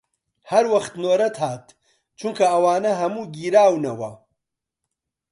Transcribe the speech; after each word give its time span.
هەر 0.51 0.65
وەخت 0.73 0.93
نۆرەت 1.03 1.35
هات، 1.43 1.65
چونکە 2.19 2.45
ئەوانە 2.51 2.91
هەموو 3.01 3.29
گیراونەوە 3.35 4.11